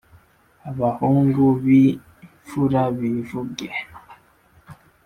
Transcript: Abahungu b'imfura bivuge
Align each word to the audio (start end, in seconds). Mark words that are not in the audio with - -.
Abahungu 0.69 1.43
b'imfura 1.63 2.81
bivuge 2.97 3.67